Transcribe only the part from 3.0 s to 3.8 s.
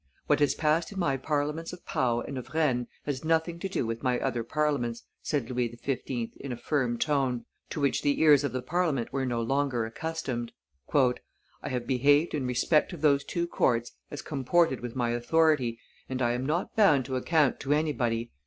has nothing to